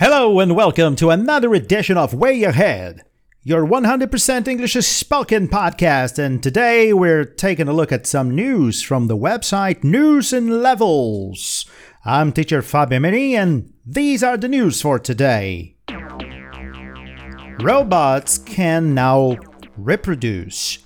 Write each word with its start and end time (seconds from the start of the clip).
Hello 0.00 0.38
and 0.38 0.54
welcome 0.54 0.94
to 0.94 1.10
another 1.10 1.52
edition 1.54 1.98
of 1.98 2.14
Way 2.14 2.44
Ahead, 2.44 3.02
your 3.42 3.66
100% 3.66 4.46
English 4.46 4.74
spoken 4.74 5.48
podcast. 5.48 6.20
And 6.20 6.40
today 6.40 6.92
we're 6.92 7.24
taking 7.24 7.66
a 7.66 7.72
look 7.72 7.90
at 7.90 8.06
some 8.06 8.30
news 8.32 8.80
from 8.80 9.08
the 9.08 9.16
website 9.16 9.82
News 9.82 10.32
and 10.32 10.62
Levels. 10.62 11.66
I'm 12.04 12.30
teacher 12.30 12.62
Fabio 12.62 13.00
Mini, 13.00 13.34
and 13.34 13.72
these 13.84 14.22
are 14.22 14.36
the 14.36 14.46
news 14.46 14.80
for 14.80 15.00
today. 15.00 15.74
Robots 17.60 18.38
can 18.38 18.94
now 18.94 19.36
reproduce. 19.76 20.78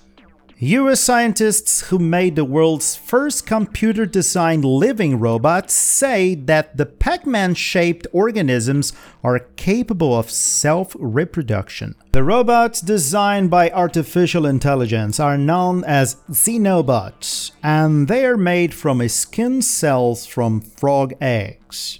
US 0.63 1.01
scientists 1.01 1.89
who 1.89 1.99
made 1.99 2.37
the 2.37 2.45
world's 2.45 2.95
first 2.95 3.45
computer 3.45 4.05
designed 4.05 4.63
living 4.63 5.19
robots 5.19 5.73
say 5.73 6.35
that 6.35 6.77
the 6.77 6.85
Pac 6.85 7.25
Man 7.25 7.53
shaped 7.53 8.07
organisms 8.13 8.93
are 9.25 9.39
capable 9.57 10.17
of 10.17 10.31
self 10.31 10.95
reproduction. 10.97 11.95
The 12.13 12.23
robots 12.23 12.79
designed 12.79 13.49
by 13.49 13.71
artificial 13.71 14.45
intelligence 14.45 15.19
are 15.19 15.37
known 15.37 15.83
as 15.83 16.15
Xenobots, 16.31 17.51
and 17.61 18.07
they 18.07 18.25
are 18.25 18.37
made 18.37 18.73
from 18.73 19.05
skin 19.09 19.61
cells 19.61 20.25
from 20.25 20.61
frog 20.61 21.13
eggs. 21.19 21.99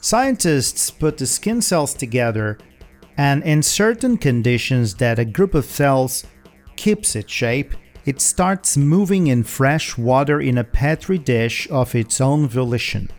Scientists 0.00 0.92
put 0.92 1.18
the 1.18 1.26
skin 1.26 1.60
cells 1.60 1.94
together, 1.94 2.58
and 3.16 3.42
in 3.42 3.60
certain 3.60 4.16
conditions 4.18 4.94
that 4.94 5.18
a 5.18 5.24
group 5.24 5.52
of 5.52 5.64
cells 5.64 6.24
keeps 6.76 7.16
its 7.16 7.32
shape, 7.32 7.74
it 8.08 8.22
starts 8.22 8.74
moving 8.74 9.26
in 9.26 9.44
fresh 9.44 9.98
water 9.98 10.40
in 10.40 10.56
a 10.56 10.64
petri 10.64 11.18
dish 11.18 11.68
of 11.70 11.94
its 11.94 12.22
own 12.22 12.48
volition. 12.48 13.10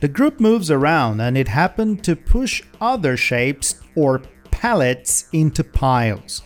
The 0.00 0.08
group 0.08 0.40
moves 0.40 0.70
around 0.70 1.20
and 1.20 1.36
it 1.36 1.48
happened 1.48 2.02
to 2.04 2.16
push 2.16 2.62
other 2.80 3.18
shapes 3.18 3.74
or 3.94 4.22
pellets 4.50 5.28
into 5.34 5.62
piles. 5.62 6.40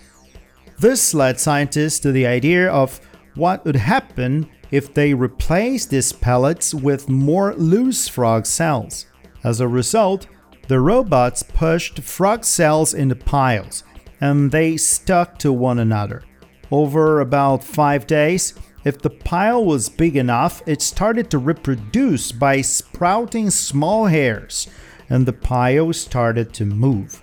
This 0.81 1.15
led 1.15 1.39
scientists 1.39 2.01
to 2.01 2.11
the 2.11 2.27
idea 2.27 2.69
of 2.69 3.01
what 3.37 3.65
would 3.65 3.77
happen 3.77 4.51
if 4.73 4.93
they 4.93 5.15
replaced 5.15 5.91
these 5.91 6.13
pellets 6.13 6.75
with 6.75 7.09
more 7.09 7.55
loose 7.55 8.09
frog 8.09 8.45
cells. 8.45 9.07
As 9.45 9.61
a 9.61 9.69
result, 9.69 10.27
the 10.67 10.81
robots 10.81 11.45
pushed 11.45 12.01
frog 12.01 12.45
cells 12.45 12.93
into 12.93 13.15
piles 13.15 13.85
and 14.21 14.51
they 14.51 14.77
stuck 14.77 15.39
to 15.39 15.53
one 15.53 15.79
another. 15.79 16.25
Over 16.73 17.21
about 17.21 17.63
five 17.63 18.07
days, 18.07 18.55
if 18.85 18.99
the 18.99 19.11
pile 19.11 19.63
was 19.63 19.91
big 19.91 20.17
enough, 20.17 20.63
it 20.67 20.81
started 20.81 21.31
to 21.31 21.39
reproduce 21.39 22.33
by 22.33 22.63
sprouting 22.63 23.51
small 23.51 24.07
hairs, 24.07 24.69
and 25.11 25.27
the 25.27 25.35
pile 25.35 25.93
started 25.93 26.55
to 26.55 26.65
move. 26.65 27.23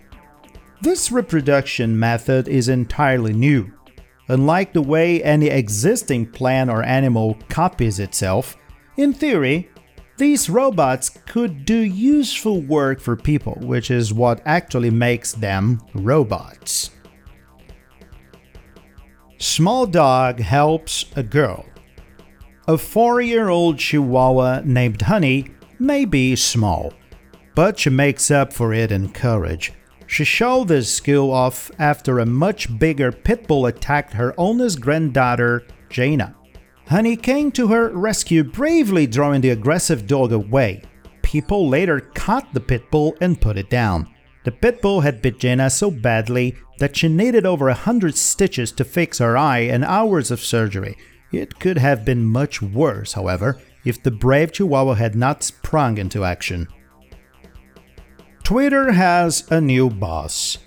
This 0.82 1.12
reproduction 1.12 1.98
method 1.98 2.48
is 2.48 2.70
entirely 2.70 3.34
new. 3.34 3.74
Unlike 4.28 4.74
the 4.74 4.84
way 4.84 5.24
any 5.24 5.48
existing 5.48 6.28
plant 6.28 6.70
or 6.70 6.84
animal 6.84 7.36
copies 7.50 7.98
itself, 7.98 8.56
in 8.98 9.14
theory, 9.14 9.68
these 10.18 10.48
robots 10.48 11.10
could 11.10 11.66
do 11.66 11.80
useful 11.80 12.62
work 12.62 13.00
for 13.00 13.16
people, 13.16 13.58
which 13.62 13.90
is 13.90 14.14
what 14.14 14.44
actually 14.46 14.92
makes 14.92 15.34
them 15.34 15.82
robots. 15.96 16.92
Small 19.42 19.88
dog 19.88 20.42
helps 20.42 21.06
a 21.16 21.24
girl. 21.24 21.66
A 22.68 22.78
four 22.78 23.22
year 23.22 23.48
old 23.48 23.80
chihuahua 23.80 24.64
named 24.66 25.02
Honey 25.02 25.48
may 25.80 26.04
be 26.04 26.36
small, 26.36 26.92
but 27.56 27.80
she 27.80 27.90
makes 27.90 28.30
up 28.32 28.52
for 28.52 28.74
it 28.74 28.92
in 28.92 29.14
courage. 29.14 29.72
She 30.08 30.26
showed 30.26 30.68
this 30.68 30.94
skill 30.94 31.32
off 31.32 31.72
after 31.80 32.20
a 32.20 32.26
much 32.26 32.78
bigger 32.78 33.14
pit 33.14 33.48
bull 33.48 33.68
attacked 33.68 34.12
her 34.12 34.34
owner's 34.38 34.76
granddaughter, 34.76 35.66
Jaina. 35.90 36.36
Honey 36.88 37.16
came 37.16 37.50
to 37.54 37.70
her 37.70 37.92
rescue 37.92 38.44
bravely 38.44 39.08
drawing 39.08 39.40
the 39.40 39.52
aggressive 39.52 40.06
dog 40.06 40.34
away. 40.34 40.82
People 41.22 41.70
later 41.70 42.02
caught 42.14 42.54
the 42.54 42.60
pit 42.60 42.92
bull 42.92 43.16
and 43.22 43.40
put 43.40 43.58
it 43.58 43.70
down. 43.70 44.14
The 44.44 44.52
pit 44.52 44.82
bull 44.82 45.00
had 45.00 45.22
bit 45.22 45.40
Jaina 45.40 45.70
so 45.70 45.92
badly 45.92 46.58
that 46.80 46.98
she 46.98 47.08
needed 47.08 47.46
over 47.46 47.70
a 47.70 47.74
hundred 47.74 48.16
stitches 48.16 48.72
to 48.74 48.84
fix 48.84 49.20
her 49.20 49.38
eye 49.38 49.60
and 49.60 49.86
hours 49.86 50.32
of 50.32 50.40
surgery. 50.40 50.98
It 51.32 51.60
could 51.60 51.78
have 51.78 52.04
been 52.04 52.26
much 52.26 52.62
worse, 52.62 53.14
however, 53.14 53.60
if 53.86 54.02
the 54.02 54.12
brave 54.12 54.52
Chihuahua 54.52 54.96
had 54.96 55.16
not 55.16 55.44
sprung 55.44 55.98
into 55.98 56.26
action. 56.26 56.68
Twitter 58.44 58.92
has 58.94 59.50
a 59.52 59.62
new 59.62 59.90
boss. 59.90 60.58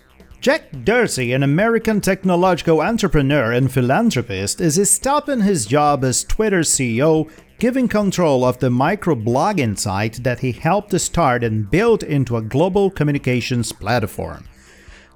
Jack 0.40 0.84
Dorsey, 0.84 1.32
an 1.32 1.42
American 1.42 2.00
technological 2.00 2.80
entrepreneur 2.80 3.52
and 3.52 3.72
philanthropist, 3.72 4.60
is 4.60 4.90
stopping 4.90 5.40
his 5.40 5.66
job 5.66 6.04
as 6.04 6.24
Twitter's 6.24 6.68
CEO, 6.68 7.30
giving 7.60 7.86
control 7.86 8.44
of 8.44 8.58
the 8.58 8.68
microblogging 8.68 9.78
site 9.78 10.22
that 10.24 10.40
he 10.40 10.50
helped 10.50 10.90
to 10.90 10.98
start 10.98 11.44
and 11.44 11.70
build 11.70 12.02
into 12.02 12.36
a 12.36 12.42
global 12.42 12.90
communications 12.90 13.70
platform. 13.72 14.44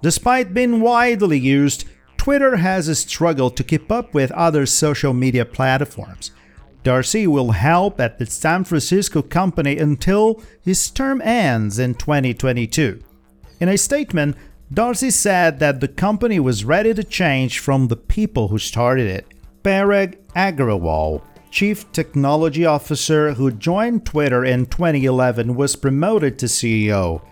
Despite 0.06 0.54
being 0.54 0.80
widely 0.82 1.36
used, 1.36 1.84
Twitter 2.16 2.58
has 2.58 2.96
struggled 2.96 3.56
to 3.56 3.64
keep 3.64 3.90
up 3.90 4.14
with 4.14 4.30
other 4.30 4.64
social 4.64 5.12
media 5.12 5.44
platforms. 5.44 6.30
Darcy 6.84 7.26
will 7.26 7.50
help 7.50 8.00
at 8.00 8.20
the 8.20 8.26
San 8.26 8.62
Francisco 8.62 9.20
company 9.20 9.76
until 9.78 10.40
his 10.62 10.92
term 10.92 11.20
ends 11.22 11.80
in 11.80 11.94
2022. 11.94 13.02
In 13.58 13.68
a 13.68 13.76
statement, 13.76 14.36
Darcy 14.72 15.10
said 15.10 15.58
that 15.58 15.80
the 15.80 15.88
company 15.88 16.38
was 16.38 16.64
ready 16.64 16.94
to 16.94 17.02
change 17.02 17.58
from 17.58 17.88
the 17.88 17.96
people 17.96 18.46
who 18.46 18.58
started 18.58 19.08
it. 19.08 19.26
Parag 19.64 20.18
Agrawal, 20.36 21.20
chief 21.50 21.90
technology 21.90 22.64
officer 22.64 23.34
who 23.34 23.50
joined 23.50 24.06
Twitter 24.06 24.44
in 24.44 24.66
2011, 24.66 25.56
was 25.56 25.74
promoted 25.74 26.38
to 26.38 26.46
CEO. 26.46 27.22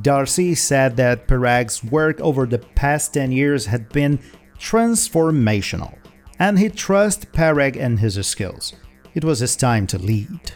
Dorsey 0.00 0.54
said 0.54 0.96
that 0.96 1.28
Parag's 1.28 1.84
work 1.84 2.20
over 2.20 2.46
the 2.46 2.58
past 2.58 3.14
10 3.14 3.32
years 3.32 3.66
had 3.66 3.88
been 3.90 4.18
transformational, 4.58 5.96
and 6.38 6.58
he 6.58 6.68
trusts 6.68 7.24
Parag 7.26 7.76
and 7.76 8.00
his 8.00 8.24
skills. 8.26 8.72
It 9.14 9.24
was 9.24 9.40
his 9.40 9.56
time 9.56 9.86
to 9.88 9.98
lead. 9.98 10.52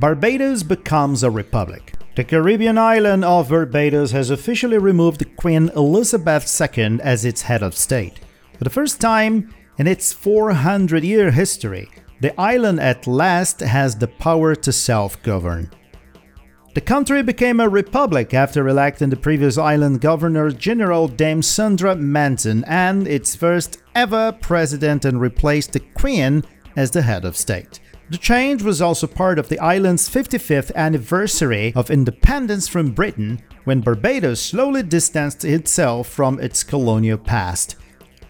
Barbados 0.00 0.64
becomes 0.64 1.22
a 1.22 1.30
republic. 1.30 1.94
The 2.16 2.24
Caribbean 2.24 2.76
island 2.76 3.24
of 3.24 3.50
Barbados 3.50 4.10
has 4.10 4.30
officially 4.30 4.78
removed 4.78 5.36
Queen 5.36 5.70
Elizabeth 5.76 6.60
II 6.60 6.98
as 7.00 7.24
its 7.24 7.42
head 7.42 7.62
of 7.62 7.76
state. 7.76 8.18
For 8.58 8.64
the 8.64 8.70
first 8.70 9.00
time 9.00 9.54
in 9.78 9.86
its 9.86 10.12
400 10.12 11.04
year 11.04 11.30
history, 11.30 11.88
the 12.20 12.38
island 12.38 12.80
at 12.80 13.06
last 13.06 13.60
has 13.60 13.96
the 13.96 14.08
power 14.08 14.54
to 14.56 14.72
self 14.72 15.22
govern. 15.22 15.70
The 16.74 16.80
country 16.80 17.22
became 17.22 17.60
a 17.60 17.68
republic 17.68 18.32
after 18.32 18.66
electing 18.66 19.10
the 19.10 19.16
previous 19.16 19.58
island 19.58 20.00
Governor 20.00 20.50
General 20.50 21.06
Dame 21.06 21.42
Sandra 21.42 21.94
Manton 21.94 22.64
and 22.66 23.06
its 23.06 23.36
first 23.36 23.82
ever 23.94 24.32
president 24.40 25.04
and 25.04 25.20
replaced 25.20 25.74
the 25.74 25.80
Queen 25.80 26.42
as 26.74 26.90
the 26.90 27.02
head 27.02 27.26
of 27.26 27.36
state. 27.36 27.78
The 28.08 28.16
change 28.16 28.62
was 28.62 28.80
also 28.80 29.06
part 29.06 29.38
of 29.38 29.50
the 29.50 29.58
island's 29.58 30.08
55th 30.08 30.74
anniversary 30.74 31.74
of 31.76 31.90
independence 31.90 32.68
from 32.68 32.92
Britain 32.92 33.42
when 33.64 33.82
Barbados 33.82 34.40
slowly 34.40 34.82
distanced 34.82 35.44
itself 35.44 36.08
from 36.08 36.40
its 36.40 36.64
colonial 36.64 37.18
past. 37.18 37.76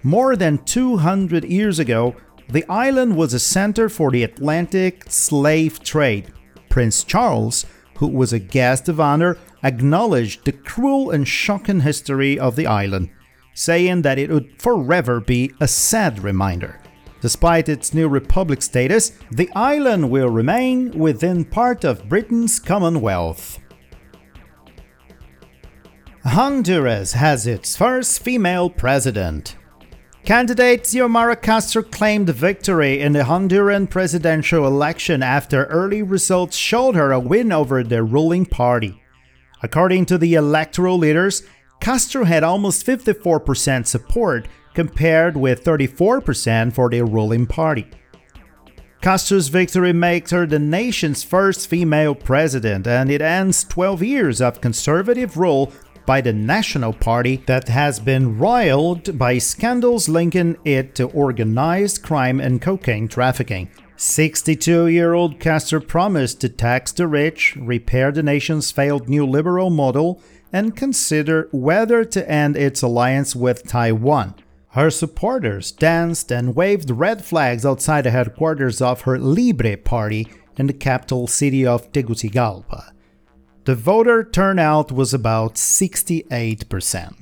More 0.03 0.34
than 0.34 0.59
200 0.64 1.44
years 1.44 1.78
ago, 1.78 2.16
the 2.48 2.69
island 2.69 3.16
was 3.16 3.34
a 3.34 3.38
center 3.38 3.88
for 3.88 4.10
the 4.10 4.24
Atlantic 4.24 5.04
slave 5.09 5.78
trade. 5.84 6.32
Prince 6.69 7.04
Charles 7.04 7.66
who 8.02 8.08
was 8.08 8.32
a 8.32 8.38
guest 8.40 8.88
of 8.88 8.98
honor, 8.98 9.38
acknowledged 9.62 10.44
the 10.44 10.50
cruel 10.50 11.12
and 11.12 11.28
shocking 11.28 11.82
history 11.82 12.36
of 12.36 12.56
the 12.56 12.66
island, 12.66 13.09
saying 13.54 14.03
that 14.03 14.18
it 14.18 14.28
would 14.28 14.60
forever 14.60 15.21
be 15.21 15.53
a 15.60 15.68
sad 15.68 16.18
reminder. 16.18 16.80
Despite 17.21 17.68
its 17.68 17.94
new 17.94 18.09
republic 18.09 18.60
status, 18.60 19.12
the 19.30 19.48
island 19.54 20.10
will 20.10 20.28
remain 20.28 20.91
within 20.98 21.44
part 21.44 21.84
of 21.84 22.09
Britain's 22.09 22.59
Commonwealth. 22.59 23.60
Honduras 26.24 27.12
has 27.12 27.47
its 27.47 27.77
first 27.77 28.21
female 28.21 28.68
president. 28.68 29.54
Candidate 30.24 30.84
Xiomara 30.84 31.34
Castro 31.42 31.83
claimed 31.83 32.28
victory 32.28 33.01
in 33.01 33.13
the 33.13 33.24
Honduran 33.24 33.91
presidential 33.91 34.65
election 34.65 35.21
after 35.21 35.65
early 35.65 36.01
results 36.01 36.57
showed 36.57 36.95
her 36.95 37.10
a 37.10 37.19
win 37.19 37.51
over 37.51 37.83
the 37.83 38.04
ruling 38.04 38.47
party. 38.47 39.03
According 39.65 40.07
to 40.07 40.19
the 40.19 40.34
electoral 40.34 40.97
leaders, 40.97 41.42
Castro 41.80 42.24
had 42.24 42.45
almost 42.45 42.86
54% 42.86 43.84
support 43.84 44.47
compared 44.74 45.36
with 45.36 45.65
34% 45.65 46.72
for 46.72 46.89
the 46.89 47.03
ruling 47.03 47.47
party. 47.47 47.89
Castro's 49.01 49.48
victory 49.48 49.92
makes 49.92 50.30
her 50.30 50.47
the 50.47 50.60
nation's 50.60 51.25
first 51.25 51.66
female 51.66 52.15
president, 52.15 52.86
and 52.86 53.10
it 53.10 53.21
ends 53.21 53.65
12 53.65 54.01
years 54.04 54.41
of 54.41 54.60
conservative 54.60 55.36
rule 55.36 55.72
by 56.07 56.21
the 56.21 56.33
National 56.33 56.93
Party 56.93 57.37
that 57.47 57.69
has 57.69 58.01
been 58.01 58.39
roiled 58.39 59.19
by 59.19 59.39
scandals 59.39 60.09
linking 60.09 60.57
it 60.65 60.95
to 60.97 61.04
organized 61.09 62.03
crime 62.03 62.41
and 62.41 62.60
cocaine 62.60 63.09
trafficking. 63.09 63.71
62 63.97 64.89
year 64.89 65.13
old 65.13 65.39
Castor 65.39 65.81
promised 65.81 66.41
to 66.41 66.49
tax 66.49 66.91
the 66.93 67.07
rich, 67.07 67.57
repair 67.57 68.10
the 68.10 68.22
nation's 68.22 68.71
failed 68.72 69.09
new 69.09 69.25
liberal 69.25 69.71
model, 69.71 70.21
and 70.53 70.77
consider 70.77 71.49
whether 71.53 72.04
to 72.04 72.28
end 72.31 72.57
its 72.57 72.83
alliance 72.83 73.37
with 73.37 73.66
Taiwan. 73.66 74.34
Her 74.71 74.91
supporters 74.91 75.71
danced 75.71 76.33
and 76.33 76.57
waved 76.57 76.91
red 76.91 77.25
flags 77.25 77.65
outside 77.65 78.03
the 78.03 78.10
headquarters 78.10 78.81
of 78.81 79.03
her 79.03 79.19
Libre 79.19 79.77
party 79.77 80.27
in 80.57 80.66
the 80.66 80.72
capital 80.72 81.27
city 81.27 81.66
of 81.66 81.93
Tegucigalpa. 81.93 82.93
The 83.64 83.76
voter 83.76 84.24
turnout 84.24 84.92
was 84.92 85.14
about 85.14 85.54
68%. 85.54 87.12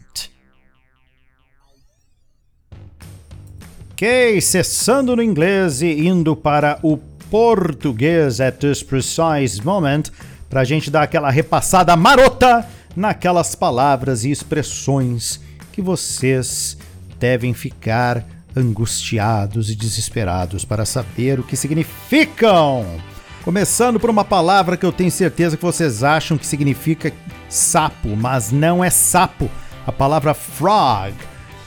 Ok, 3.93 4.41
cessando 4.41 5.15
no 5.15 5.23
inglês 5.23 5.83
e 5.83 6.09
indo 6.09 6.35
para 6.35 6.79
o 6.83 6.97
português 7.31 8.41
at 8.41 8.57
this 8.57 8.83
precise 8.83 9.63
moment, 9.63 10.05
para 10.49 10.63
a 10.63 10.65
gente 10.65 10.91
dar 10.91 11.03
aquela 11.03 11.31
repassada 11.31 11.95
marota 11.95 12.67
naquelas 12.97 13.55
palavras 13.55 14.25
e 14.25 14.31
expressões 14.31 15.39
que 15.71 15.83
vocês 15.83 16.79
devem 17.19 17.53
ficar 17.53 18.25
angustiados 18.57 19.69
e 19.69 19.75
desesperados 19.75 20.65
para 20.65 20.87
saber 20.87 21.39
o 21.39 21.43
que 21.43 21.55
significam. 21.55 23.10
Começando 23.43 23.99
por 23.99 24.11
uma 24.11 24.25
palavra 24.25 24.77
que 24.77 24.85
eu 24.85 24.93
tenho 24.93 25.11
certeza 25.11 25.57
que 25.57 25.63
vocês 25.63 26.03
acham 26.05 26.37
que 26.37 26.47
significa 26.47 27.13
sapo, 27.49 28.15
mas 28.17 28.53
não 28.53 28.85
é 28.85 28.91
sapo. 28.91 29.51
A 29.87 29.91
palavra 29.91 30.35
frog 30.35 31.15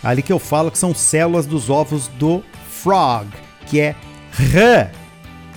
Ali 0.03 0.21
que 0.21 0.33
eu 0.33 0.39
falo 0.39 0.69
que 0.69 0.77
são 0.77 0.93
células 0.93 1.45
dos 1.45 1.69
ovos 1.69 2.09
do 2.19 2.43
frog, 2.69 3.27
que 3.67 3.79
é 3.79 3.95
r. 4.37 4.89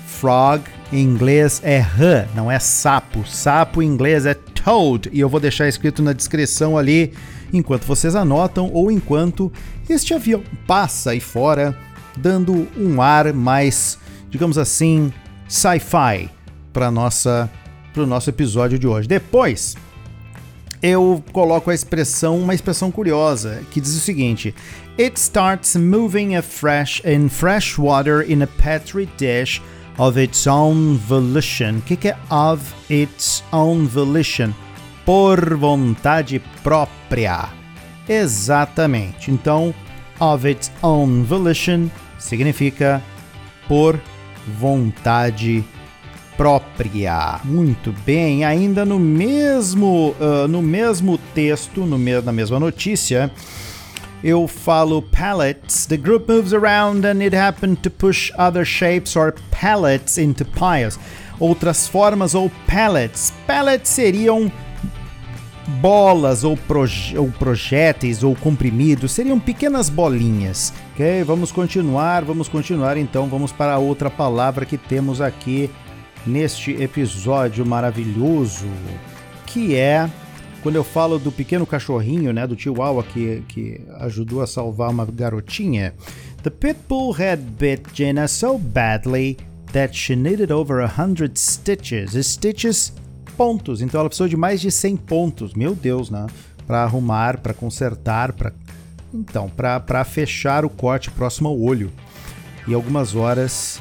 Frog 0.06 0.62
em 0.92 1.02
inglês 1.02 1.60
é 1.64 1.78
r, 1.78 2.28
não 2.32 2.50
é 2.50 2.60
sapo. 2.60 3.26
Sapo 3.26 3.82
em 3.82 3.86
inglês 3.86 4.24
é 4.24 4.34
toad, 4.34 5.10
e 5.12 5.18
eu 5.18 5.28
vou 5.28 5.40
deixar 5.40 5.66
escrito 5.66 6.00
na 6.00 6.12
descrição 6.12 6.78
ali 6.78 7.12
enquanto 7.52 7.84
vocês 7.84 8.14
anotam 8.14 8.70
ou 8.72 8.90
enquanto 8.90 9.52
este 9.88 10.14
avião 10.14 10.42
passa 10.64 11.10
aí 11.10 11.20
fora, 11.20 11.76
dando 12.16 12.68
um 12.76 13.02
ar 13.02 13.32
mais, 13.32 13.98
digamos 14.30 14.58
assim, 14.58 15.12
sci-fi 15.48 16.30
para 16.72 16.90
nossa 16.90 17.50
para 17.92 18.02
o 18.02 18.06
nosso 18.06 18.28
episódio 18.28 18.78
de 18.78 18.86
hoje. 18.86 19.08
Depois, 19.08 19.74
eu 20.82 21.24
coloco 21.32 21.70
a 21.70 21.74
expressão, 21.74 22.38
uma 22.38 22.54
expressão 22.54 22.90
curiosa, 22.90 23.62
que 23.70 23.80
diz 23.80 23.96
o 23.96 24.00
seguinte: 24.00 24.54
It 24.98 25.18
starts 25.18 25.76
moving 25.76 26.36
a 26.36 26.42
fresh 26.42 27.00
in 27.04 27.28
fresh 27.28 27.78
water 27.78 28.30
in 28.30 28.42
a 28.42 28.46
petri 28.46 29.08
dish 29.16 29.62
of 29.98 30.22
its 30.22 30.46
own 30.46 30.96
volition. 30.98 31.78
O 31.78 31.82
que, 31.82 31.96
que 31.96 32.08
é 32.08 32.16
of 32.30 32.62
its 32.90 33.42
own 33.50 33.86
volition? 33.86 34.52
Por 35.04 35.56
vontade 35.56 36.40
própria. 36.62 37.48
Exatamente. 38.08 39.30
Então, 39.30 39.74
of 40.20 40.48
its 40.48 40.70
own 40.82 41.24
volition 41.24 41.88
significa 42.18 43.02
por 43.66 43.94
vontade 43.94 44.15
própria 44.46 45.64
própria. 46.36 47.40
Muito 47.44 47.92
bem, 48.04 48.44
ainda 48.44 48.84
no 48.84 48.98
mesmo, 48.98 50.14
uh, 50.20 50.46
no 50.46 50.62
mesmo 50.62 51.18
texto, 51.34 51.86
no 51.86 51.98
me 51.98 52.20
na 52.20 52.32
mesma 52.32 52.60
notícia, 52.60 53.30
eu 54.22 54.46
falo 54.46 55.02
pallets. 55.02 55.86
The 55.86 55.96
group 55.96 56.28
moves 56.28 56.52
around 56.52 57.06
and 57.06 57.22
it 57.22 57.34
happened 57.34 57.82
to 57.82 57.90
push 57.90 58.30
other 58.38 58.64
shapes 58.64 59.16
or 59.16 59.34
pallets 59.50 60.18
into 60.18 60.44
piles. 60.44 60.98
Outras 61.38 61.86
formas 61.88 62.34
ou 62.34 62.50
pallets. 62.66 63.32
Pallets 63.46 63.88
seriam 63.88 64.50
bolas 65.80 66.44
ou, 66.44 66.56
proje 66.56 67.18
ou 67.18 67.30
projéteis 67.30 68.22
ou 68.22 68.34
comprimidos, 68.36 69.12
seriam 69.12 69.38
pequenas 69.38 69.88
bolinhas. 69.88 70.72
Ok, 70.96 71.24
vamos 71.24 71.52
continuar, 71.52 72.24
vamos 72.24 72.48
continuar 72.48 72.96
então, 72.96 73.28
vamos 73.28 73.52
para 73.52 73.74
a 73.74 73.78
outra 73.78 74.08
palavra 74.08 74.64
que 74.64 74.78
temos 74.78 75.20
aqui 75.20 75.68
neste 76.26 76.70
episódio 76.72 77.66
maravilhoso, 77.66 78.64
que 79.44 79.74
é 79.74 80.08
quando 80.62 80.76
eu 80.76 80.82
falo 80.82 81.18
do 81.18 81.30
pequeno 81.30 81.66
cachorrinho, 81.66 82.32
né, 82.32 82.46
do 82.46 82.58
Chihuahua 82.58 83.02
que, 83.02 83.42
que 83.46 83.78
ajudou 84.00 84.40
a 84.40 84.46
salvar 84.46 84.88
uma 84.88 85.04
garotinha. 85.04 85.92
The 86.42 86.48
pit 86.48 86.80
bull 86.88 87.12
had 87.12 87.40
bit 87.58 87.82
Jenna 87.92 88.26
so 88.26 88.56
badly 88.56 89.36
that 89.74 89.94
she 89.94 90.16
needed 90.16 90.50
over 90.50 90.80
a 90.80 90.86
hundred 90.88 91.38
stitches. 91.38 92.12
Stitches, 92.26 92.94
pontos. 93.36 93.82
Então 93.82 94.00
ela 94.00 94.08
precisou 94.08 94.28
de 94.28 94.36
mais 94.38 94.62
de 94.62 94.72
100 94.72 94.96
pontos. 94.96 95.52
Meu 95.52 95.74
Deus, 95.74 96.08
né? 96.08 96.26
Para 96.66 96.84
arrumar, 96.84 97.36
para 97.40 97.52
consertar, 97.52 98.32
para 98.32 98.50
então, 99.16 99.48
para 99.48 100.04
fechar 100.04 100.64
o 100.64 100.70
corte 100.70 101.10
próximo 101.10 101.48
ao 101.48 101.58
olho. 101.58 101.90
E 102.68 102.74
algumas 102.74 103.14
horas 103.14 103.80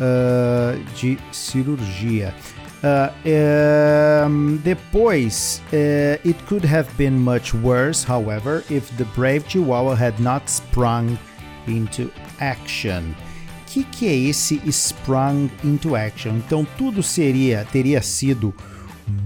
uh, 0.00 0.82
de 0.94 1.18
cirurgia. 1.32 2.34
Uh, 2.82 4.28
um, 4.28 4.56
depois, 4.62 5.62
uh, 5.72 6.28
it 6.28 6.36
could 6.46 6.66
have 6.66 6.88
been 6.96 7.14
much 7.14 7.54
worse, 7.54 8.04
however, 8.04 8.62
if 8.70 8.90
the 8.96 9.04
brave 9.16 9.44
Chihuahua 9.48 9.96
had 9.96 10.20
not 10.20 10.48
sprung 10.48 11.18
into 11.66 12.10
action. 12.38 13.14
O 13.62 13.64
que, 13.66 13.84
que 13.84 14.06
é 14.06 14.14
esse 14.14 14.60
sprung 14.70 15.50
into 15.64 15.96
action? 15.96 16.36
Então 16.36 16.66
tudo 16.78 17.02
seria 17.02 17.66
teria 17.72 18.00
sido 18.00 18.54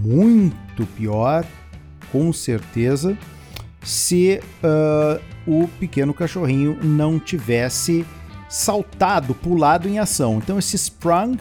muito 0.03 0.87
pior, 0.97 1.45
com 2.11 2.33
certeza, 2.33 3.17
se 3.83 4.41
uh, 4.63 5.21
o 5.47 5.69
pequeno 5.79 6.13
cachorrinho 6.13 6.79
não 6.83 7.19
tivesse 7.19 8.05
saltado, 8.49 9.35
pulado 9.35 9.89
em 9.89 9.99
ação. 9.99 10.39
Então 10.39 10.59
esse 10.59 10.77
sprung 10.77 11.39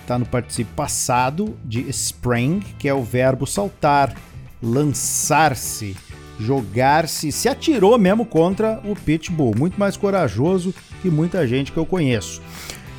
está 0.00 0.18
no 0.18 0.26
participio 0.26 0.72
passado 0.74 1.56
de 1.64 1.88
spring, 1.90 2.60
que 2.78 2.88
é 2.88 2.94
o 2.94 3.02
verbo 3.02 3.46
saltar, 3.46 4.14
lançar-se, 4.62 5.96
jogar-se, 6.38 7.30
se 7.30 7.48
atirou 7.48 7.98
mesmo 7.98 8.24
contra 8.24 8.80
o 8.84 8.94
Pitbull, 8.94 9.54
muito 9.56 9.78
mais 9.78 9.96
corajoso 9.96 10.74
que 11.00 11.10
muita 11.10 11.46
gente 11.46 11.72
que 11.72 11.78
eu 11.78 11.86
conheço. 11.86 12.42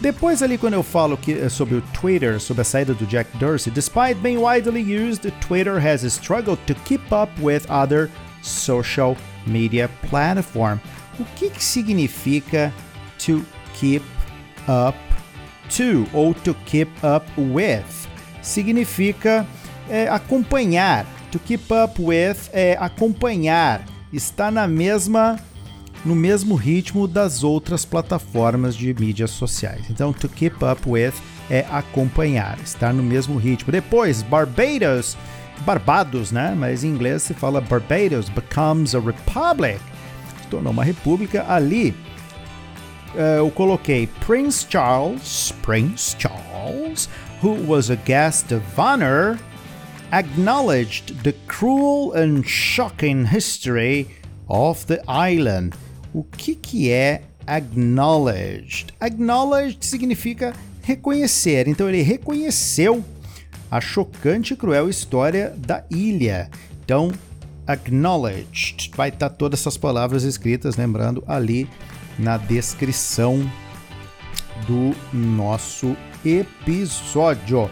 Depois 0.01 0.43
ali 0.43 0.57
quando 0.57 0.73
eu 0.73 0.83
falo 0.83 1.17
que, 1.17 1.33
eh, 1.33 1.49
sobre 1.49 1.75
o 1.75 1.81
Twitter, 1.93 2.39
sobre 2.39 2.61
a 2.61 2.65
saída 2.65 2.93
do 2.93 3.05
Jack 3.05 3.35
Dorsey, 3.37 3.71
despite 3.71 4.19
being 4.19 4.37
widely 4.37 4.81
used, 4.81 5.31
Twitter 5.39 5.79
has 5.79 6.03
struggled 6.03 6.59
to 6.67 6.75
keep 6.83 7.03
up 7.11 7.31
with 7.41 7.65
other 7.69 8.09
social 8.45 9.17
media 9.45 9.89
platform. 10.09 10.79
O 11.19 11.25
que, 11.35 11.49
que 11.49 11.63
significa 11.63 12.73
to 13.17 13.43
keep 13.73 14.03
up 14.67 14.97
to 15.69 16.07
ou 16.13 16.33
to 16.33 16.53
keep 16.65 16.91
up 17.03 17.25
with 17.37 17.85
significa 18.41 19.45
é, 19.89 20.07
acompanhar. 20.07 21.05
To 21.31 21.39
keep 21.39 21.71
up 21.73 22.01
with 22.01 22.49
é 22.53 22.77
acompanhar, 22.79 23.83
está 24.13 24.49
na 24.49 24.67
mesma 24.67 25.37
no 26.05 26.15
mesmo 26.15 26.53
ritmo 26.53 27.07
das 27.07 27.43
outras 27.43 27.83
plataformas 27.83 28.75
de 28.75 28.93
mídias 28.93 29.31
sociais. 29.31 29.89
Então, 29.89 30.13
to 30.13 30.29
keep 30.29 30.57
up 30.63 30.87
with 30.87 31.13
é 31.49 31.65
acompanhar, 31.71 32.59
estar 32.63 32.93
no 32.93 33.01
mesmo 33.01 33.39
ritmo. 33.39 33.71
Depois, 33.71 34.21
Barbados, 34.21 35.17
Barbados, 35.61 36.31
né? 36.31 36.55
Mas 36.57 36.83
em 36.83 36.89
inglês 36.89 37.23
se 37.23 37.33
fala 37.33 37.61
Barbados 37.61 38.29
becomes 38.29 38.95
a 38.95 38.99
republic. 38.99 39.79
Se 40.41 40.47
tornou 40.49 40.71
uma 40.71 40.83
república 40.83 41.45
ali 41.47 41.95
uh, 43.15 43.37
eu 43.37 43.51
coloquei 43.51 44.07
Prince 44.25 44.65
Charles, 44.69 45.53
Prince 45.61 46.15
Charles, 46.19 47.09
who 47.41 47.53
was 47.67 47.89
a 47.89 47.95
guest 47.95 48.51
of 48.51 48.63
honor, 48.77 49.39
acknowledged 50.11 51.23
the 51.23 51.33
cruel 51.47 52.13
and 52.13 52.43
shocking 52.45 53.25
history 53.25 54.07
of 54.49 54.85
the 54.87 55.01
island. 55.07 55.75
O 56.13 56.23
que, 56.23 56.55
que 56.55 56.91
é 56.91 57.21
acknowledged? 57.47 58.93
Acknowledged 59.01 59.83
significa 59.83 60.53
reconhecer. 60.83 61.67
Então 61.67 61.89
ele 61.89 62.01
reconheceu 62.01 63.03
a 63.69 63.81
chocante 63.81 64.53
e 64.53 64.57
cruel 64.57 64.89
história 64.89 65.53
da 65.57 65.83
ilha. 65.89 66.49
Então, 66.83 67.11
acknowledged. 67.67 68.91
Vai 68.95 69.09
estar 69.09 69.29
todas 69.29 69.59
essas 69.59 69.77
palavras 69.77 70.23
escritas, 70.23 70.75
lembrando, 70.75 71.23
ali 71.27 71.69
na 72.17 72.37
descrição 72.37 73.49
do 74.67 74.95
nosso 75.13 75.95
episódio. 76.23 77.69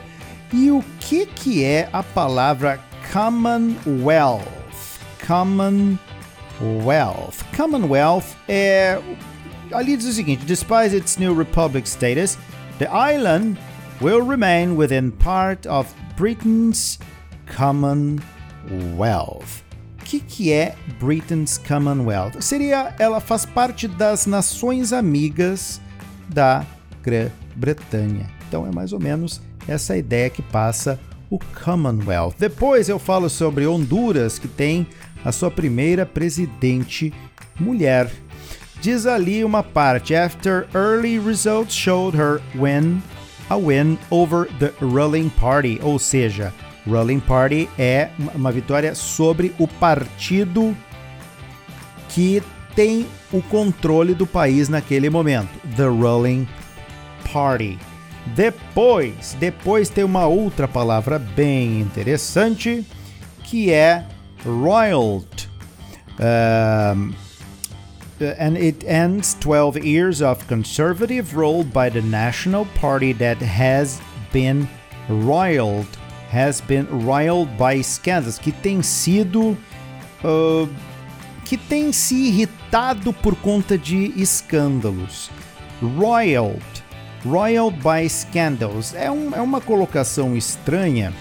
E 0.51 0.69
o 0.69 0.83
que, 0.99 1.25
que 1.25 1.63
é 1.63 1.89
a 1.91 2.03
palavra 2.03 2.79
Commonwealth? 3.11 4.43
Commonwealth. 5.25 5.97
Commonwealth 7.55 8.35
é. 8.47 8.99
Ali 9.71 9.97
diz 9.97 10.05
o 10.07 10.13
seguinte: 10.13 10.45
Despite 10.45 10.95
its 10.95 11.17
new 11.17 11.35
republic 11.35 11.87
status, 11.87 12.37
the 12.77 12.87
island 12.87 13.57
will 14.01 14.21
remain 14.21 14.75
within 14.75 15.11
part 15.11 15.65
of 15.67 15.93
Britain's 16.15 16.99
Commonwealth. 17.45 18.21
O 19.99 20.03
que, 20.03 20.19
que 20.19 20.51
é 20.51 20.75
Britain's 20.99 21.57
Commonwealth? 21.57 22.41
Seria, 22.41 22.93
ela 22.99 23.19
faz 23.19 23.45
parte 23.45 23.87
das 23.87 24.25
nações 24.25 24.91
amigas 24.93 25.81
da 26.29 26.65
Grã-Bretanha. 27.01 28.29
Então 28.47 28.67
é 28.67 28.71
mais 28.71 28.93
ou 28.93 28.99
menos 28.99 29.41
essa 29.67 29.97
ideia 29.97 30.29
que 30.29 30.41
passa 30.41 30.99
o 31.29 31.39
Commonwealth. 31.63 32.35
Depois 32.37 32.89
eu 32.89 32.99
falo 32.99 33.29
sobre 33.29 33.65
Honduras, 33.65 34.37
que 34.37 34.47
tem 34.47 34.87
a 35.23 35.31
sua 35.31 35.49
primeira 35.49 36.05
presidente 36.05 37.13
mulher. 37.59 38.11
Diz 38.81 39.05
ali 39.05 39.43
uma 39.43 39.63
parte: 39.63 40.13
After 40.13 40.67
early 40.75 41.17
results 41.17 41.73
showed 41.73 42.17
her 42.17 42.41
win, 42.55 43.01
a 43.49 43.57
win 43.57 43.97
over 44.09 44.47
the 44.59 44.73
ruling 44.81 45.29
party, 45.29 45.79
ou 45.81 45.99
seja, 45.99 46.53
ruling 46.87 47.19
party 47.19 47.69
é 47.77 48.09
uma 48.35 48.51
vitória 48.51 48.95
sobre 48.95 49.53
o 49.57 49.67
partido 49.67 50.75
que 52.09 52.41
tem 52.75 53.05
o 53.31 53.41
controle 53.41 54.13
do 54.13 54.27
país 54.27 54.69
naquele 54.69 55.09
momento, 55.09 55.49
the 55.75 55.85
ruling 55.85 56.47
party. 57.31 57.77
Depois, 58.27 59.35
depois 59.39 59.89
tem 59.89 60.03
uma 60.03 60.27
outra 60.27 60.67
palavra 60.67 61.19
bem 61.19 61.81
interessante 61.81 62.85
que 63.43 63.71
é 63.71 64.05
royaled. 64.45 65.49
Um, 66.19 67.13
and 68.37 68.57
it 68.57 68.83
ends 68.85 69.35
12 69.39 69.83
years 69.83 70.21
of 70.21 70.45
conservative 70.47 71.35
rule 71.35 71.63
by 71.63 71.89
the 71.89 72.01
national 72.01 72.65
party 72.75 73.13
that 73.13 73.37
has 73.37 74.01
been 74.31 74.67
roiled 75.09 75.87
has 76.29 76.61
been 76.61 76.87
roiled 77.05 77.55
by 77.57 77.81
scandals 77.81 78.39
que 78.39 78.51
tem 78.51 78.81
sido 78.81 79.57
uh, 80.23 80.67
que 81.45 81.57
tem 81.57 81.91
se 81.91 82.15
irritado 82.27 83.13
por 83.13 83.35
conta 83.35 83.77
de 83.77 84.13
escândalos 84.19 85.29
roiled 85.97 86.63
Royal 87.25 87.71
by 87.71 88.07
Scandals. 88.09 88.93
É, 88.93 89.09
um, 89.09 89.33
é 89.33 89.41
uma 89.41 89.61
colocação 89.61 90.35
estranha 90.35 91.13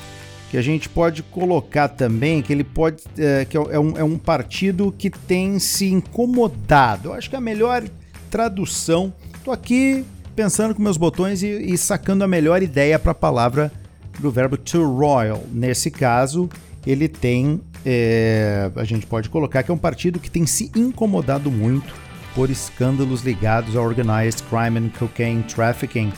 que 0.52 0.58
a 0.58 0.62
gente 0.62 0.86
pode 0.86 1.22
colocar 1.22 1.88
também 1.88 2.42
que 2.42 2.52
ele 2.52 2.62
pode 2.62 3.02
é, 3.16 3.46
que 3.46 3.56
é, 3.56 3.60
é 3.70 3.80
um, 3.80 3.96
é 3.96 4.04
um 4.04 4.18
partido 4.18 4.94
que 4.98 5.08
tem 5.08 5.58
se 5.58 5.86
incomodado. 5.86 7.08
Eu 7.08 7.14
acho 7.14 7.30
que 7.30 7.34
a 7.34 7.40
melhor 7.40 7.82
tradução. 8.30 9.14
Tô 9.42 9.50
aqui 9.50 10.04
pensando 10.36 10.74
com 10.74 10.82
meus 10.82 10.98
botões 10.98 11.42
e, 11.42 11.46
e 11.46 11.78
sacando 11.78 12.22
a 12.22 12.28
melhor 12.28 12.62
ideia 12.62 12.98
para 12.98 13.12
a 13.12 13.14
palavra 13.14 13.72
do 14.18 14.30
verbo 14.30 14.58
to 14.58 14.84
royal. 14.84 15.42
Nesse 15.50 15.90
caso, 15.90 16.50
ele 16.86 17.08
tem 17.08 17.58
é, 17.82 18.70
a 18.76 18.84
gente 18.84 19.06
pode 19.06 19.30
colocar 19.30 19.62
que 19.62 19.70
é 19.70 19.74
um 19.74 19.78
partido 19.78 20.20
que 20.20 20.30
tem 20.30 20.44
se 20.44 20.70
incomodado 20.76 21.50
muito 21.50 21.94
por 22.34 22.50
escândalos 22.50 23.22
ligados 23.22 23.74
a 23.74 23.80
organized 23.80 24.42
crime 24.50 24.78
and 24.78 24.90
cocaine 24.98 25.42
trafficking. 25.44 26.12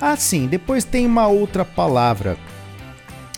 Ah, 0.00 0.16
sim, 0.16 0.48
depois 0.48 0.82
tem 0.82 1.06
uma 1.06 1.28
outra 1.28 1.64
palavra. 1.64 2.36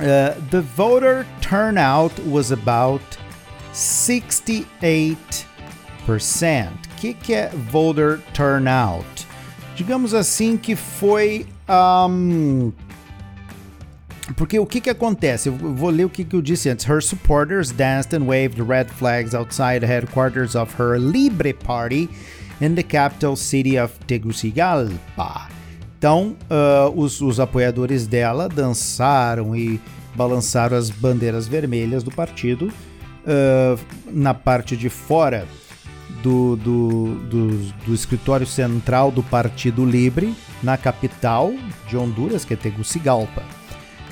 Uh, 0.00 0.34
the 0.50 0.60
voter 0.60 1.26
turnout 1.40 2.12
was 2.26 2.50
about 2.52 3.02
68%. 3.72 5.16
O 6.08 7.00
que, 7.00 7.14
que 7.14 7.34
é 7.34 7.48
voter 7.70 8.20
turnout? 8.32 9.26
Digamos 9.76 10.14
assim 10.14 10.56
que 10.56 10.74
foi 10.74 11.46
um, 11.68 12.72
porque 14.36 14.58
o 14.58 14.66
que 14.66 14.80
que 14.80 14.90
acontece? 14.90 15.48
Eu 15.48 15.54
vou 15.56 15.90
ler 15.90 16.04
o 16.04 16.10
que, 16.10 16.24
que 16.24 16.36
eu 16.36 16.42
disse 16.42 16.68
antes. 16.68 16.86
Her 16.86 17.00
supporters 17.00 17.70
danced 17.70 18.14
and 18.14 18.26
waved 18.26 18.60
red 18.60 18.86
flags 18.90 19.34
outside 19.34 19.80
the 19.80 19.86
headquarters 19.86 20.54
of 20.54 20.74
her 20.80 20.98
Libre 20.98 21.54
Party 21.54 22.08
in 22.60 22.74
the 22.74 22.82
capital 22.82 23.36
city 23.36 23.78
of 23.78 23.98
Tegucigalpa. 24.06 25.57
Então, 25.98 26.36
uh, 26.48 26.88
os, 26.96 27.20
os 27.20 27.40
apoiadores 27.40 28.06
dela 28.06 28.48
dançaram 28.48 29.56
e 29.56 29.80
balançaram 30.14 30.76
as 30.76 30.90
bandeiras 30.90 31.48
vermelhas 31.48 32.04
do 32.04 32.10
partido 32.12 32.68
uh, 32.68 33.78
na 34.06 34.32
parte 34.32 34.76
de 34.76 34.88
fora 34.88 35.44
do, 36.22 36.54
do, 36.54 37.16
do, 37.28 37.48
do, 37.84 37.92
escritório 37.92 38.46
central 38.46 39.10
do 39.10 39.24
Partido 39.24 39.84
Libre, 39.84 40.32
na 40.62 40.76
capital 40.76 41.52
de 41.88 41.96
Honduras, 41.96 42.44
que 42.44 42.54
é 42.54 42.56
Tegucigalpa. 42.56 43.42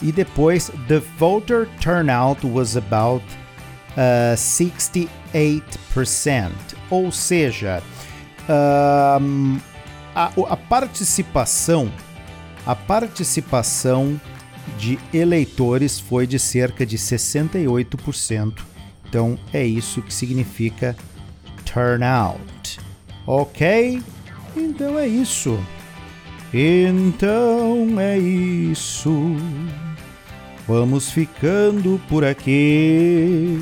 E 0.02 0.10
depois 0.10 0.72
the 0.88 1.00
voter 1.16 1.68
turnout 1.80 2.44
was 2.44 2.76
about 2.76 3.24
uh, 3.92 4.34
68%, 4.34 5.08
ou 6.90 7.12
seja, 7.12 7.80
um, 9.20 9.58
a, 10.16 10.32
a 10.48 10.56
participação 10.56 11.92
a 12.66 12.74
participação 12.74 14.20
de 14.76 14.98
eleitores 15.14 16.00
foi 16.00 16.26
de 16.26 16.36
cerca 16.36 16.84
de 16.84 16.98
68%. 16.98 18.58
Então 19.08 19.38
é 19.52 19.64
isso 19.64 20.02
que 20.02 20.12
significa 20.12 20.96
turnout. 21.64 22.80
Ok? 23.24 24.02
Então 24.56 24.98
é 24.98 25.06
isso. 25.06 25.56
Então 26.52 28.00
é 28.00 28.18
isso. 28.18 29.36
Vamos 30.66 31.08
ficando 31.08 32.00
por 32.08 32.24
aqui. 32.24 33.60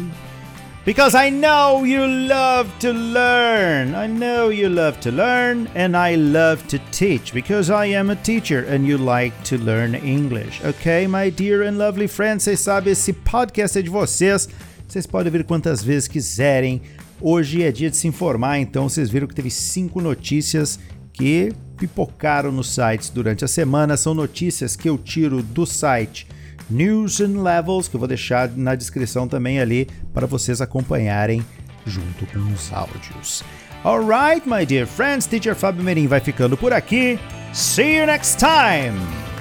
Because 0.84 1.14
I 1.14 1.30
know 1.30 1.82
you 1.84 2.06
love 2.06 2.70
to 2.80 2.92
learn. 2.92 3.94
I 3.94 4.06
know 4.06 4.50
you 4.50 4.68
love 4.68 5.00
to 5.00 5.10
learn, 5.10 5.66
and 5.74 5.96
I 5.96 6.14
love 6.14 6.68
to 6.68 6.78
teach 6.90 7.32
because 7.32 7.70
I 7.70 7.86
am 7.86 8.10
a 8.10 8.16
teacher 8.16 8.66
and 8.68 8.86
you 8.86 8.98
like 8.98 9.32
to 9.44 9.56
learn 9.56 9.94
English. 9.94 10.62
Okay, 10.62 11.06
my 11.06 11.30
dear 11.30 11.62
and 11.62 11.78
lovely 11.78 12.06
friends? 12.06 12.44
Vocês 12.44 12.60
sabem, 12.60 12.92
esse 12.92 13.14
podcast 13.14 13.78
é 13.78 13.82
de 13.82 13.88
vocês. 13.88 14.46
Vocês 14.86 15.06
podem 15.06 15.32
vir 15.32 15.44
quantas 15.44 15.82
vezes 15.82 16.06
quiserem. 16.06 16.82
Hoje 17.18 17.62
é 17.62 17.72
dia 17.72 17.88
de 17.88 17.96
se 17.96 18.06
informar, 18.06 18.58
então 18.58 18.86
vocês 18.86 19.08
viram 19.08 19.26
que 19.26 19.34
teve 19.34 19.50
cinco 19.50 20.02
notícias 20.02 20.78
que 21.14 21.50
pipocaram 21.78 22.52
nos 22.52 22.74
sites 22.74 23.08
durante 23.08 23.42
a 23.42 23.48
semana. 23.48 23.96
São 23.96 24.12
notícias 24.12 24.76
que 24.76 24.90
eu 24.90 24.98
tiro 24.98 25.42
do 25.42 25.64
site 25.64 26.26
News 26.70 27.20
and 27.20 27.42
Levels, 27.42 27.88
que 27.88 27.96
eu 27.96 27.98
vou 27.98 28.08
deixar 28.08 28.48
na 28.50 28.74
descrição 28.74 29.28
também 29.28 29.60
ali 29.60 29.88
para 30.12 30.26
vocês 30.26 30.60
acompanharem 30.60 31.44
junto 31.86 32.26
com 32.26 32.40
os 32.52 32.72
áudios. 32.72 33.42
Alright, 33.84 34.48
my 34.48 34.64
dear 34.64 34.86
friends, 34.86 35.26
Teacher 35.26 35.54
Fábio 35.54 35.84
Merim 35.84 36.06
vai 36.06 36.20
ficando 36.20 36.56
por 36.56 36.72
aqui. 36.72 37.18
See 37.52 37.98
you 37.98 38.06
next 38.06 38.38
time! 38.38 39.33